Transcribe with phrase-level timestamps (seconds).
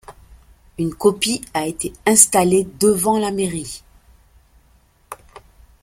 [0.79, 3.83] Une copie a été installée devant la mairie.